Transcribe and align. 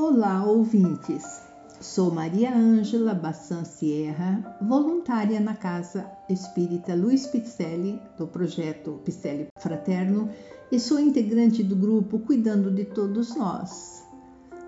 Olá, 0.00 0.44
ouvintes. 0.44 1.42
Sou 1.80 2.14
Maria 2.14 2.54
Ângela 2.54 3.14
Bassan 3.14 3.64
Sierra, 3.64 4.56
voluntária 4.62 5.40
na 5.40 5.56
Casa 5.56 6.08
Espírita 6.30 6.94
Luiz 6.94 7.26
Picelli, 7.26 8.00
do 8.16 8.24
projeto 8.28 9.00
Picelli 9.04 9.48
Fraterno, 9.58 10.30
e 10.70 10.78
sou 10.78 11.00
integrante 11.00 11.64
do 11.64 11.74
grupo 11.74 12.20
Cuidando 12.20 12.70
de 12.70 12.84
Todos 12.84 13.34
Nós. 13.34 14.06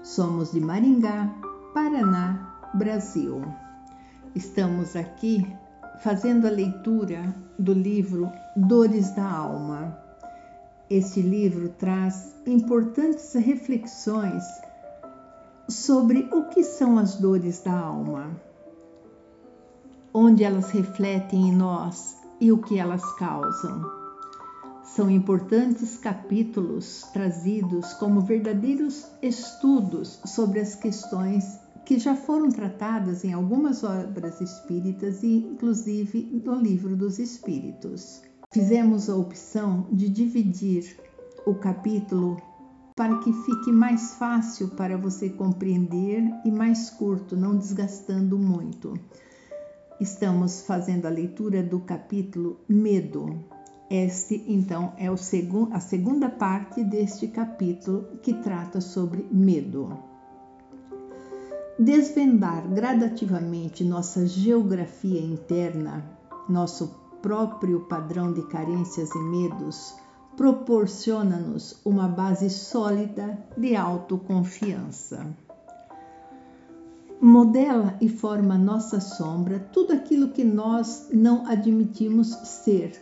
Somos 0.03 0.51
de 0.51 0.59
Maringá, 0.59 1.33
Paraná, 1.73 2.73
Brasil. 2.75 3.41
Estamos 4.35 4.97
aqui 4.97 5.47
fazendo 6.03 6.49
a 6.49 6.51
leitura 6.51 7.33
do 7.57 7.73
livro 7.73 8.29
Dores 8.57 9.15
da 9.15 9.31
Alma. 9.31 9.97
Este 10.91 11.23
livro 11.23 11.69
traz 11.69 12.35
importantes 12.45 13.33
reflexões 13.35 14.43
sobre 15.71 16.29
o 16.33 16.45
que 16.45 16.63
são 16.63 16.99
as 16.99 17.17
dores 17.17 17.61
da 17.61 17.73
alma, 17.73 18.41
onde 20.13 20.43
elas 20.43 20.71
refletem 20.71 21.49
em 21.49 21.53
nós 21.53 22.17
e 22.41 22.51
o 22.51 22.59
que 22.59 22.79
elas 22.79 23.05
causam. 23.17 23.85
São 24.83 25.09
importantes 25.09 25.97
capítulos 25.97 27.03
trazidos 27.13 27.93
como 27.95 28.21
verdadeiros 28.21 29.07
estudos 29.23 30.21
sobre 30.25 30.59
as 30.59 30.75
questões 30.75 31.61
que 31.85 31.99
já 31.99 32.17
foram 32.17 32.51
tratadas 32.51 33.25
em 33.25 33.33
algumas 33.33 33.85
obras 33.85 34.41
espíritas 34.41 35.23
e, 35.23 35.39
inclusive, 35.39 36.43
no 36.45 36.55
Livro 36.57 36.97
dos 36.97 37.19
Espíritos. 37.19 38.23
Fizemos 38.53 39.09
a 39.09 39.15
opção 39.15 39.87
de 39.93 40.09
dividir 40.09 40.99
o 41.47 41.55
capítulo 41.55 42.37
para 43.01 43.17
que 43.17 43.33
fique 43.33 43.73
mais 43.73 44.17
fácil 44.17 44.69
para 44.69 44.99
você 44.99 45.31
compreender 45.31 46.23
e 46.45 46.51
mais 46.51 46.91
curto, 46.91 47.35
não 47.35 47.57
desgastando 47.57 48.39
muito. 48.39 48.93
Estamos 49.99 50.67
fazendo 50.67 51.07
a 51.07 51.09
leitura 51.09 51.63
do 51.63 51.81
capítulo 51.81 52.61
Medo. 52.69 53.43
Este, 53.89 54.45
então, 54.47 54.93
é 54.99 55.17
seg 55.17 55.51
a 55.73 55.81
segunda 55.81 56.29
parte 56.29 56.85
deste 56.85 57.29
capítulo 57.29 58.19
que 58.23 58.35
trata 58.35 58.83
sobre 58.83 59.27
medo. 59.33 59.97
Desvendar 61.79 62.69
gradativamente 62.69 63.83
nossa 63.83 64.27
geografia 64.27 65.23
interna, 65.23 66.05
nosso 66.47 66.95
próprio 67.23 67.81
padrão 67.87 68.31
de 68.31 68.43
carências 68.43 69.09
e 69.15 69.19
medos, 69.21 69.95
proporciona-nos 70.37 71.81
uma 71.85 72.09
base 72.09 72.49
sólida 72.49 73.39
de 73.57 73.77
autoconfiança. 73.77 75.27
Modela 77.21 77.97
e 78.01 78.09
forma 78.09 78.57
nossa 78.57 78.99
sombra 78.99 79.59
tudo 79.59 79.93
aquilo 79.93 80.31
que 80.31 80.43
nós 80.43 81.11
não 81.13 81.47
admitimos 81.47 82.29
ser, 82.29 82.93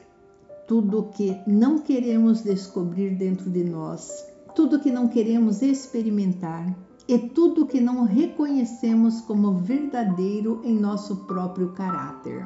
tudo 0.67 1.11
que 1.15 1.41
não 1.47 1.79
queremos 1.79 2.43
descobrir 2.43 3.15
dentro 3.17 3.49
de 3.49 3.63
nós, 3.63 4.27
tudo 4.57 4.81
que 4.81 4.91
não 4.91 5.07
queremos 5.07 5.63
experimentar 5.63 6.77
e 7.07 7.17
tudo 7.17 7.67
que 7.67 7.81
não 7.81 8.05
reconhecemos 8.05 9.21
como 9.21 9.59
verdadeiro 9.59 10.61
em 10.65 10.79
nosso 10.79 11.25
próprio 11.25 11.73
caráter. 11.73 12.45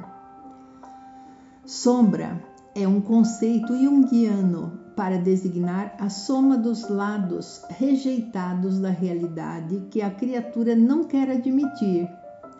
Sombra 1.65 2.52
é 2.75 2.89
um 2.89 3.01
conceito 3.01 3.77
junguiano 3.77 4.81
para 4.97 5.19
designar 5.19 5.95
a 5.98 6.09
soma 6.09 6.56
dos 6.56 6.89
lados 6.89 7.62
rejeitados 7.69 8.79
da 8.79 8.89
realidade 8.89 9.87
que 9.91 10.01
a 10.01 10.11
criatura 10.11 10.75
não 10.75 11.05
quer 11.05 11.31
admitir 11.31 12.09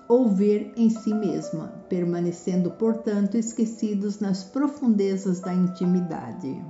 ou 0.09 0.29
ver 0.29 0.73
em 0.77 0.91
si 0.91 1.15
mesma, 1.15 1.73
permanecendo, 1.89 2.71
portanto, 2.73 3.37
esquecidos 3.37 4.21
nas 4.21 4.43
profundezas 4.45 5.41
da 5.41 5.55
intimidade. 5.55 6.63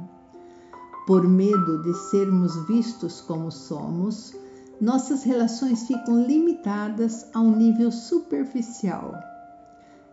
Por 1.06 1.26
medo 1.26 1.82
de 1.82 1.94
sermos 2.10 2.54
vistos 2.68 3.20
como 3.20 3.50
somos, 3.50 4.32
nossas 4.80 5.24
relações 5.24 5.86
ficam 5.86 6.22
limitadas 6.24 7.26
a 7.34 7.40
um 7.40 7.56
nível 7.56 7.90
superficial 7.90 9.12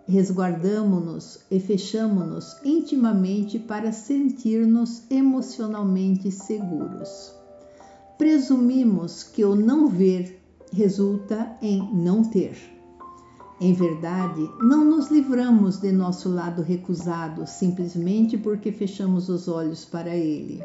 resguardamo-nos 0.10 1.42
e 1.52 1.60
fechamo-nos 1.60 2.58
intimamente 2.66 3.60
para 3.60 3.92
sentir-nos 3.92 5.04
emocionalmente 5.08 6.32
seguros. 6.32 7.32
Presumimos 8.18 9.22
que 9.22 9.46
o 9.46 9.56
não 9.56 9.88
ver 9.88 10.42
resulta 10.74 11.56
em 11.62 11.88
não 11.94 12.24
ter. 12.24 12.58
Em 13.62 13.72
verdade, 13.72 14.50
não 14.60 14.84
nos 14.84 15.12
livramos 15.12 15.78
de 15.78 15.92
nosso 15.92 16.28
lado 16.28 16.64
recusado 16.64 17.46
simplesmente 17.46 18.36
porque 18.36 18.72
fechamos 18.72 19.30
os 19.30 19.48
olhos 19.48 19.86
para 19.86 20.16
ele, 20.16 20.64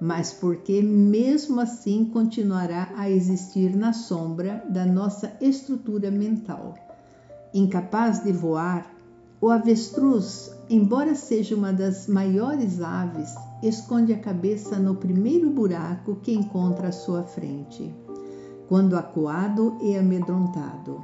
mas 0.00 0.32
porque 0.32 0.80
mesmo 0.82 1.60
assim 1.60 2.04
continuará 2.04 2.92
a 2.96 3.10
existir 3.10 3.74
na 3.74 3.92
sombra 3.92 4.64
da 4.70 4.86
nossa 4.86 5.36
estrutura 5.40 6.12
mental 6.12 6.87
Incapaz 7.54 8.22
de 8.22 8.32
voar, 8.32 8.86
o 9.40 9.50
avestruz, 9.50 10.50
embora 10.68 11.14
seja 11.14 11.54
uma 11.54 11.72
das 11.72 12.06
maiores 12.06 12.80
aves, 12.80 13.34
esconde 13.62 14.12
a 14.12 14.18
cabeça 14.18 14.78
no 14.78 14.96
primeiro 14.96 15.48
buraco 15.50 16.16
que 16.16 16.32
encontra 16.32 16.88
à 16.88 16.92
sua 16.92 17.22
frente, 17.22 17.94
quando 18.68 18.96
acuado 18.96 19.78
e 19.80 19.96
amedrontado. 19.96 21.00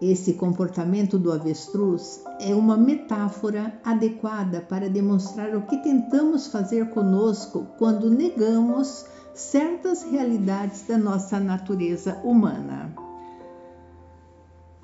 Esse 0.00 0.34
comportamento 0.34 1.18
do 1.18 1.32
avestruz 1.32 2.22
é 2.38 2.54
uma 2.54 2.76
metáfora 2.76 3.80
adequada 3.82 4.60
para 4.60 4.90
demonstrar 4.90 5.56
o 5.56 5.62
que 5.62 5.78
tentamos 5.78 6.48
fazer 6.48 6.90
conosco 6.90 7.66
quando 7.78 8.10
negamos 8.10 9.06
certas 9.32 10.02
realidades 10.02 10.86
da 10.86 10.98
nossa 10.98 11.40
natureza 11.40 12.20
humana. 12.22 13.05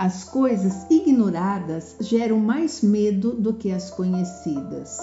As 0.05 0.25
coisas 0.25 0.85
ignoradas 0.91 1.95
geram 2.01 2.41
mais 2.41 2.83
medo 2.83 3.35
do 3.35 3.55
que 3.55 3.71
as 3.71 3.89
conhecidas. 3.89 4.99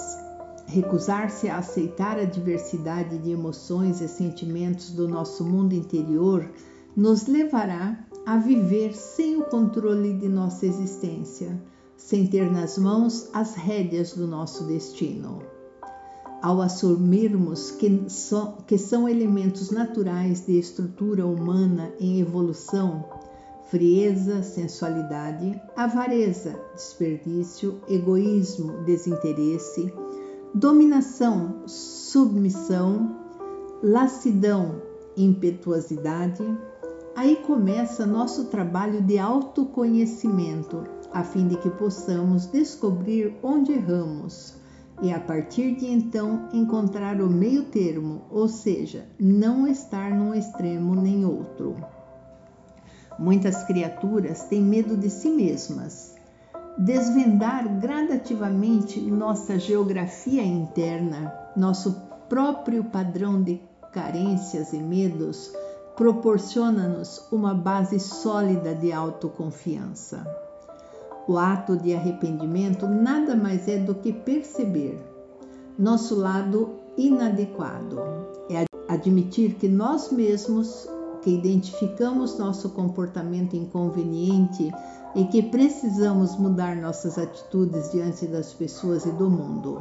Recusar-se 0.66 1.48
a 1.48 1.56
aceitar 1.56 2.18
a 2.18 2.26
diversidade 2.26 3.16
de 3.16 3.30
emoções 3.30 4.02
e 4.02 4.08
sentimentos 4.08 4.90
do 4.90 5.08
nosso 5.08 5.42
mundo 5.42 5.72
interior 5.72 6.46
nos 6.94 7.26
levará 7.26 7.98
a 8.26 8.36
viver 8.36 8.94
sem 8.94 9.38
o 9.38 9.44
controle 9.44 10.12
de 10.18 10.28
nossa 10.28 10.66
existência, 10.66 11.58
sem 11.96 12.26
ter 12.26 12.52
nas 12.52 12.76
mãos 12.76 13.30
as 13.32 13.54
rédeas 13.54 14.12
do 14.12 14.26
nosso 14.26 14.64
destino. 14.64 15.42
Ao 16.42 16.60
assumirmos 16.60 17.70
que, 17.70 18.04
so, 18.10 18.52
que 18.66 18.76
são 18.76 19.08
elementos 19.08 19.70
naturais 19.70 20.44
de 20.44 20.58
estrutura 20.58 21.24
humana 21.26 21.90
em 21.98 22.20
evolução, 22.20 23.06
frieza, 23.70 24.42
sensualidade, 24.42 25.60
avareza, 25.76 26.60
desperdício, 26.74 27.80
egoísmo, 27.88 28.82
desinteresse, 28.84 29.94
dominação, 30.52 31.62
submissão, 31.66 33.16
lassidão, 33.80 34.82
impetuosidade. 35.16 36.44
Aí 37.14 37.36
começa 37.36 38.04
nosso 38.04 38.46
trabalho 38.46 39.00
de 39.02 39.18
autoconhecimento, 39.18 40.82
a 41.12 41.22
fim 41.22 41.46
de 41.46 41.56
que 41.56 41.70
possamos 41.70 42.46
descobrir 42.46 43.36
onde 43.40 43.72
erramos 43.72 44.54
e 45.00 45.12
a 45.12 45.20
partir 45.20 45.76
de 45.76 45.86
então 45.86 46.48
encontrar 46.52 47.20
o 47.20 47.30
meio 47.30 47.64
termo, 47.64 48.22
ou 48.30 48.48
seja, 48.48 49.06
não 49.18 49.66
estar 49.66 50.10
num 50.10 50.34
extremo 50.34 50.94
nem 50.94 51.24
outro. 51.24 51.76
Muitas 53.20 53.62
criaturas 53.64 54.44
têm 54.44 54.62
medo 54.62 54.96
de 54.96 55.10
si 55.10 55.28
mesmas. 55.28 56.14
Desvendar 56.78 57.68
gradativamente 57.78 58.98
nossa 58.98 59.58
geografia 59.58 60.42
interna, 60.42 61.30
nosso 61.54 62.00
próprio 62.30 62.82
padrão 62.82 63.42
de 63.42 63.60
carências 63.92 64.72
e 64.72 64.78
medos, 64.78 65.52
proporciona-nos 65.94 67.26
uma 67.30 67.52
base 67.52 68.00
sólida 68.00 68.74
de 68.74 68.90
autoconfiança. 68.90 70.26
O 71.28 71.36
ato 71.36 71.76
de 71.76 71.94
arrependimento 71.94 72.88
nada 72.88 73.36
mais 73.36 73.68
é 73.68 73.76
do 73.76 73.94
que 73.94 74.14
perceber 74.14 74.98
nosso 75.78 76.14
lado 76.14 76.70
inadequado, 76.96 77.98
é 78.48 78.64
admitir 78.88 79.56
que 79.56 79.68
nós 79.68 80.10
mesmos 80.10 80.88
que 81.22 81.30
identificamos 81.30 82.38
nosso 82.38 82.70
comportamento 82.70 83.54
inconveniente 83.54 84.72
e 85.14 85.24
que 85.24 85.42
precisamos 85.42 86.36
mudar 86.36 86.76
nossas 86.76 87.18
atitudes 87.18 87.90
diante 87.90 88.26
das 88.26 88.52
pessoas 88.52 89.04
e 89.04 89.10
do 89.10 89.28
mundo. 89.28 89.80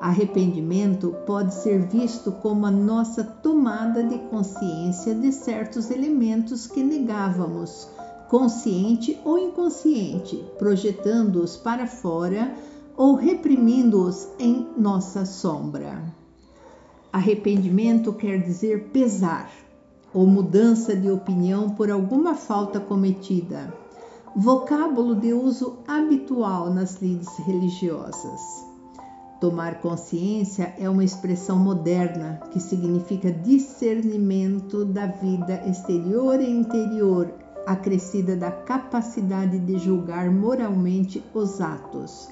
Arrependimento 0.00 1.14
pode 1.26 1.54
ser 1.54 1.86
visto 1.86 2.32
como 2.32 2.66
a 2.66 2.70
nossa 2.70 3.22
tomada 3.22 4.02
de 4.02 4.18
consciência 4.30 5.14
de 5.14 5.32
certos 5.32 5.90
elementos 5.90 6.66
que 6.66 6.82
negávamos, 6.82 7.88
consciente 8.28 9.18
ou 9.24 9.38
inconsciente, 9.38 10.44
projetando-os 10.58 11.56
para 11.56 11.86
fora 11.86 12.54
ou 12.96 13.14
reprimindo-os 13.14 14.28
em 14.38 14.68
nossa 14.76 15.24
sombra. 15.24 16.02
Arrependimento 17.12 18.12
quer 18.12 18.42
dizer 18.42 18.88
pesar 18.92 19.63
ou 20.14 20.26
mudança 20.26 20.94
de 20.94 21.10
opinião 21.10 21.70
por 21.70 21.90
alguma 21.90 22.34
falta 22.34 22.78
cometida, 22.78 23.74
vocábulo 24.36 25.16
de 25.16 25.32
uso 25.34 25.78
habitual 25.86 26.72
nas 26.72 27.02
lides 27.02 27.36
religiosas. 27.38 28.64
Tomar 29.40 29.80
consciência 29.80 30.74
é 30.78 30.88
uma 30.88 31.04
expressão 31.04 31.58
moderna 31.58 32.40
que 32.50 32.60
significa 32.60 33.30
discernimento 33.30 34.84
da 34.84 35.06
vida 35.06 35.62
exterior 35.66 36.40
e 36.40 36.48
interior, 36.48 37.30
acrescida 37.66 38.36
da 38.36 38.50
capacidade 38.50 39.58
de 39.58 39.78
julgar 39.78 40.30
moralmente 40.30 41.22
os 41.34 41.60
atos. 41.60 42.28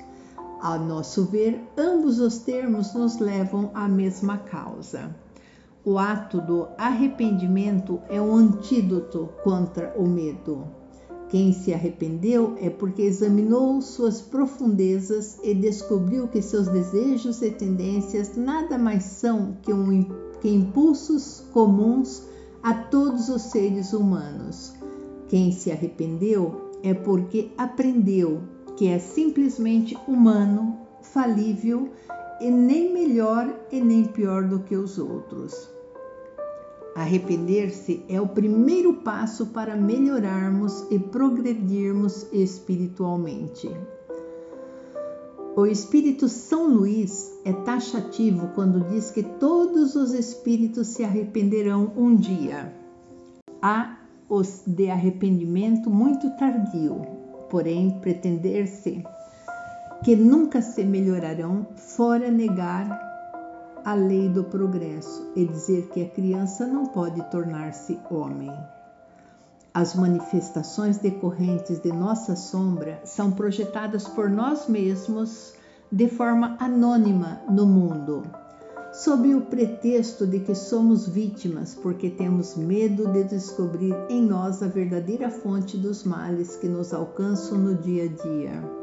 A 0.60 0.78
nosso 0.78 1.24
ver, 1.24 1.60
ambos 1.76 2.20
os 2.20 2.38
termos 2.38 2.94
nos 2.94 3.18
levam 3.18 3.70
à 3.74 3.88
mesma 3.88 4.38
causa. 4.38 5.14
O 5.84 5.98
ato 5.98 6.40
do 6.40 6.68
arrependimento 6.78 8.00
é 8.08 8.22
um 8.22 8.36
antídoto 8.36 9.28
contra 9.42 9.92
o 9.98 10.06
medo. 10.06 10.64
Quem 11.28 11.52
se 11.52 11.74
arrependeu 11.74 12.54
é 12.60 12.70
porque 12.70 13.02
examinou 13.02 13.80
suas 13.80 14.20
profundezas 14.20 15.40
e 15.42 15.52
descobriu 15.52 16.28
que 16.28 16.40
seus 16.40 16.68
desejos 16.68 17.42
e 17.42 17.50
tendências 17.50 18.36
nada 18.36 18.78
mais 18.78 19.02
são 19.02 19.56
que, 19.60 19.72
um, 19.72 20.04
que 20.40 20.48
impulsos 20.48 21.42
comuns 21.52 22.22
a 22.62 22.74
todos 22.74 23.28
os 23.28 23.42
seres 23.42 23.92
humanos. 23.92 24.74
Quem 25.26 25.50
se 25.50 25.72
arrependeu 25.72 26.70
é 26.84 26.94
porque 26.94 27.50
aprendeu 27.58 28.42
que 28.76 28.86
é 28.86 29.00
simplesmente 29.00 29.98
humano, 30.06 30.78
falível 31.00 31.90
e 32.42 32.50
nem 32.50 32.92
melhor 32.92 33.54
e 33.70 33.80
nem 33.80 34.04
pior 34.04 34.48
do 34.48 34.58
que 34.58 34.76
os 34.76 34.98
outros. 34.98 35.70
Arrepender-se 36.96 38.04
é 38.08 38.20
o 38.20 38.26
primeiro 38.26 38.94
passo 38.94 39.46
para 39.46 39.76
melhorarmos 39.76 40.84
e 40.90 40.98
progredirmos 40.98 42.26
espiritualmente. 42.32 43.70
O 45.54 45.66
Espírito 45.66 46.28
São 46.28 46.68
Luís 46.68 47.32
é 47.44 47.52
taxativo 47.52 48.48
quando 48.54 48.88
diz 48.88 49.10
que 49.10 49.22
todos 49.22 49.94
os 49.94 50.12
espíritos 50.12 50.88
se 50.88 51.04
arrependerão 51.04 51.92
um 51.96 52.16
dia. 52.16 52.74
Há 53.60 53.98
os 54.28 54.62
de 54.66 54.90
arrependimento 54.90 55.88
muito 55.88 56.28
tardio, 56.36 57.02
porém 57.48 57.98
pretender-se 58.00 59.04
que 60.02 60.16
nunca 60.16 60.60
se 60.60 60.82
melhorarão, 60.82 61.64
fora 61.76 62.28
negar 62.28 63.00
a 63.84 63.94
lei 63.94 64.28
do 64.28 64.42
progresso 64.42 65.30
e 65.36 65.44
dizer 65.44 65.90
que 65.92 66.02
a 66.02 66.08
criança 66.08 66.66
não 66.66 66.86
pode 66.86 67.22
tornar-se 67.30 68.00
homem. 68.10 68.52
As 69.72 69.94
manifestações 69.94 70.98
decorrentes 70.98 71.78
de 71.78 71.92
nossa 71.92 72.34
sombra 72.34 73.00
são 73.04 73.30
projetadas 73.30 74.08
por 74.08 74.28
nós 74.28 74.66
mesmos 74.68 75.54
de 75.90 76.08
forma 76.08 76.56
anônima 76.58 77.40
no 77.48 77.64
mundo, 77.64 78.24
sob 78.92 79.32
o 79.36 79.42
pretexto 79.42 80.26
de 80.26 80.40
que 80.40 80.54
somos 80.54 81.08
vítimas 81.08 81.76
porque 81.76 82.10
temos 82.10 82.56
medo 82.56 83.06
de 83.12 83.22
descobrir 83.22 83.94
em 84.08 84.20
nós 84.20 84.64
a 84.64 84.66
verdadeira 84.66 85.30
fonte 85.30 85.76
dos 85.76 86.02
males 86.02 86.56
que 86.56 86.66
nos 86.66 86.92
alcançam 86.92 87.56
no 87.56 87.76
dia 87.76 88.04
a 88.04 88.08
dia 88.08 88.81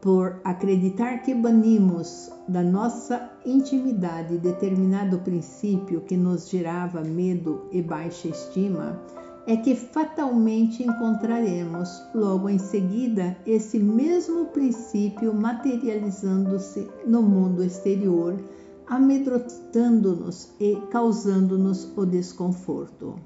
por 0.00 0.40
acreditar 0.44 1.22
que 1.22 1.34
banimos 1.34 2.30
da 2.46 2.62
nossa 2.62 3.30
intimidade 3.44 4.38
determinado 4.38 5.18
princípio 5.18 6.02
que 6.02 6.16
nos 6.16 6.48
gerava 6.48 7.02
medo 7.02 7.66
e 7.72 7.82
baixa 7.82 8.28
estima, 8.28 9.00
é 9.46 9.56
que 9.56 9.74
fatalmente 9.74 10.82
encontraremos 10.82 11.88
logo 12.14 12.48
em 12.48 12.58
seguida 12.58 13.36
esse 13.46 13.78
mesmo 13.78 14.46
princípio 14.46 15.34
materializando-se 15.34 16.88
no 17.06 17.22
mundo 17.22 17.64
exterior, 17.64 18.36
amedrontando-nos 18.86 20.50
e 20.60 20.76
causando-nos 20.90 21.90
o 21.96 22.04
desconforto. 22.04 23.18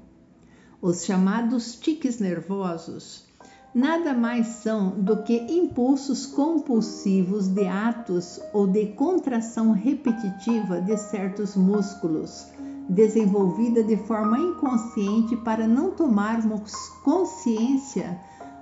Os 0.81 1.05
chamados 1.05 1.75
tiques 1.75 2.19
nervosos 2.19 3.25
nada 3.73 4.13
mais 4.13 4.47
são 4.47 4.91
do 4.91 5.23
que 5.23 5.35
impulsos 5.49 6.25
compulsivos 6.25 7.47
de 7.47 7.65
atos 7.65 8.39
ou 8.53 8.67
de 8.67 8.87
contração 8.87 9.71
repetitiva 9.71 10.79
de 10.79 10.95
certos 10.97 11.55
músculos, 11.55 12.45
desenvolvida 12.87 13.83
de 13.83 13.97
forma 13.97 14.37
inconsciente 14.37 15.35
para 15.37 15.67
não 15.67 15.91
tomarmos 15.91 16.71
consciência 17.03 18.19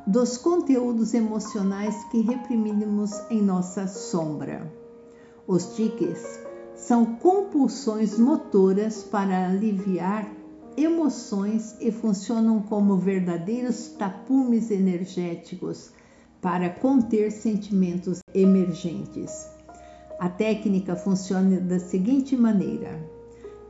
dos 0.07 0.37
conteúdos 0.37 1.13
emocionais 1.13 2.03
que 2.05 2.21
reprimimos 2.21 3.11
em 3.29 3.41
nossa 3.41 3.87
sombra. 3.87 4.71
Os 5.45 5.75
tiques 5.75 6.39
são 6.75 7.05
compulsões 7.17 8.17
motoras 8.17 9.03
para 9.03 9.47
aliviar 9.47 10.40
emoções 10.77 11.75
e 11.79 11.91
funcionam 11.91 12.61
como 12.61 12.97
verdadeiros 12.97 13.89
tapumes 13.89 14.71
energéticos 14.71 15.91
para 16.41 16.69
conter 16.69 17.31
sentimentos 17.31 18.19
emergentes. 18.33 19.49
A 20.19 20.29
técnica 20.29 20.95
funciona 20.95 21.59
da 21.59 21.79
seguinte 21.79 22.35
maneira: 22.37 23.03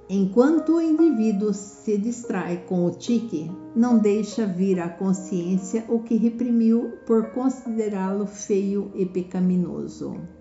enquanto 0.10 0.76
o 0.76 0.82
indivíduo 0.82 1.54
se 1.54 1.98
distrai 1.98 2.66
com 2.68 2.86
o 2.86 2.92
tique, 2.92 3.50
não 3.76 3.98
deixa 3.98 4.46
vir 4.46 4.80
à 4.80 4.90
consciência 4.90 5.86
o 5.88 6.00
que 6.00 6.16
reprimiu 6.16 6.98
por 7.06 7.32
considerá-lo 7.32 8.28
feio 8.28 8.92
e 8.96 9.06
pecaminoso. 9.06 10.41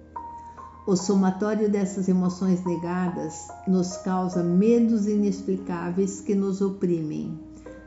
O 0.87 0.97
somatório 0.97 1.71
dessas 1.71 2.09
emoções 2.09 2.65
negadas 2.65 3.49
nos 3.69 3.99
causa 3.99 4.43
medos 4.43 5.07
inexplicáveis 5.07 6.23
que 6.23 6.35
nos 6.35 6.63
oprimem, 6.63 7.39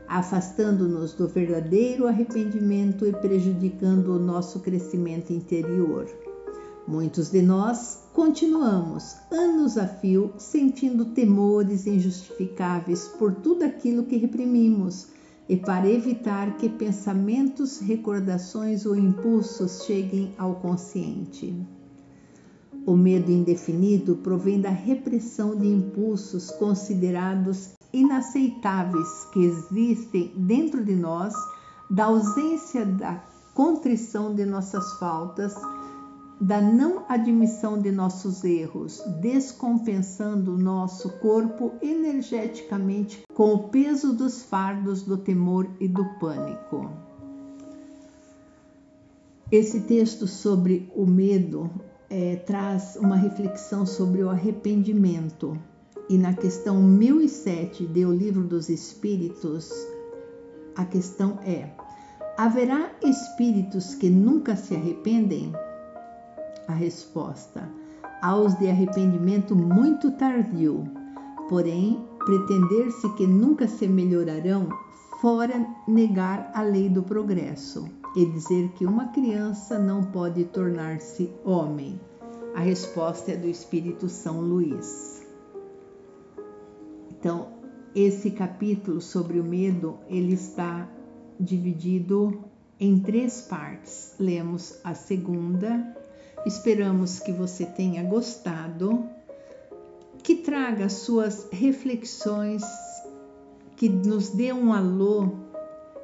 afastando-nos 0.08 1.12
do 1.12 1.26
verdadeiro 1.26 2.06
arrependimento 2.06 3.04
e 3.04 3.12
prejudicando 3.12 4.14
o 4.14 4.18
nosso 4.18 4.60
crescimento 4.60 5.32
interior. 5.32 6.06
Muitos 6.86 7.30
de 7.30 7.42
nós 7.42 8.04
continuamos, 8.12 9.16
anos 9.30 9.76
a 9.76 9.88
fio, 9.88 10.32
sentindo 10.38 11.06
temores 11.06 11.88
injustificáveis 11.88 13.08
por 13.18 13.34
tudo 13.34 13.64
aquilo 13.64 14.04
que 14.04 14.18
reprimimos 14.18 15.08
e 15.48 15.56
para 15.56 15.90
evitar 15.90 16.56
que 16.56 16.68
pensamentos, 16.68 17.80
recordações 17.80 18.86
ou 18.86 18.94
impulsos 18.94 19.82
cheguem 19.84 20.32
ao 20.38 20.54
consciente. 20.54 21.73
O 22.86 22.94
medo 22.94 23.30
indefinido 23.30 24.16
provém 24.16 24.60
da 24.60 24.68
repressão 24.68 25.56
de 25.56 25.66
impulsos 25.66 26.50
considerados 26.50 27.70
inaceitáveis 27.94 29.24
que 29.32 29.42
existem 29.42 30.32
dentro 30.36 30.84
de 30.84 30.94
nós, 30.94 31.32
da 31.90 32.04
ausência 32.04 32.84
da 32.84 33.24
contrição 33.54 34.34
de 34.34 34.44
nossas 34.44 34.98
faltas, 34.98 35.54
da 36.38 36.60
não 36.60 37.04
admissão 37.08 37.80
de 37.80 37.90
nossos 37.90 38.44
erros, 38.44 39.00
descompensando 39.22 40.58
nosso 40.58 41.08
corpo 41.20 41.72
energeticamente 41.80 43.22
com 43.32 43.54
o 43.54 43.68
peso 43.68 44.12
dos 44.12 44.42
fardos 44.42 45.02
do 45.02 45.16
temor 45.16 45.70
e 45.80 45.88
do 45.88 46.04
pânico. 46.18 46.90
Esse 49.50 49.80
texto 49.82 50.26
sobre 50.26 50.90
o 50.94 51.06
medo 51.06 51.70
é, 52.10 52.36
traz 52.36 52.96
uma 52.96 53.16
reflexão 53.16 53.86
sobre 53.86 54.22
o 54.22 54.30
arrependimento. 54.30 55.58
E 56.08 56.18
na 56.18 56.34
questão 56.34 56.82
1007 56.82 57.86
de 57.86 58.04
O 58.04 58.12
Livro 58.12 58.42
dos 58.42 58.68
Espíritos, 58.68 59.70
a 60.76 60.84
questão 60.84 61.38
é: 61.44 61.70
haverá 62.36 62.90
espíritos 63.02 63.94
que 63.94 64.10
nunca 64.10 64.54
se 64.54 64.74
arrependem? 64.74 65.52
A 66.68 66.72
resposta: 66.72 67.68
aos 68.22 68.54
de 68.58 68.68
arrependimento 68.68 69.56
muito 69.56 70.10
tardio. 70.12 70.84
Porém, 71.48 72.02
pretender-se 72.24 73.08
que 73.16 73.26
nunca 73.26 73.68
se 73.68 73.86
melhorarão, 73.86 74.68
fora 75.20 75.66
negar 75.86 76.50
a 76.54 76.62
lei 76.62 76.88
do 76.88 77.02
progresso 77.02 78.03
e 78.14 78.24
dizer 78.24 78.68
que 78.76 78.86
uma 78.86 79.08
criança 79.08 79.78
não 79.78 80.04
pode 80.04 80.44
tornar-se 80.44 81.32
homem. 81.44 82.00
A 82.54 82.60
resposta 82.60 83.32
é 83.32 83.36
do 83.36 83.48
Espírito 83.48 84.08
São 84.08 84.40
Luís. 84.40 85.26
Então, 87.10 87.48
esse 87.94 88.30
capítulo 88.30 89.00
sobre 89.00 89.40
o 89.40 89.44
medo, 89.44 89.98
ele 90.08 90.34
está 90.34 90.88
dividido 91.38 92.44
em 92.78 93.00
três 93.00 93.40
partes. 93.42 94.14
Lemos 94.18 94.78
a 94.84 94.94
segunda. 94.94 95.96
Esperamos 96.46 97.18
que 97.18 97.32
você 97.32 97.64
tenha 97.64 98.04
gostado, 98.04 99.08
que 100.22 100.36
traga 100.36 100.88
suas 100.88 101.48
reflexões, 101.50 102.62
que 103.76 103.88
nos 103.88 104.28
dê 104.28 104.52
um 104.52 104.72
alô 104.72 105.43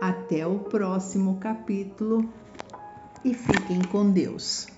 Até 0.00 0.46
o 0.46 0.60
próximo 0.60 1.38
capítulo 1.38 2.28
e 3.24 3.34
fiquem 3.34 3.82
com 3.90 4.08
Deus. 4.10 4.75